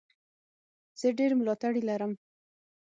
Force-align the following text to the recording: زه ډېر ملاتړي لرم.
زه 0.99 1.07
ډېر 1.19 1.31
ملاتړي 1.39 1.81
لرم. 1.89 2.11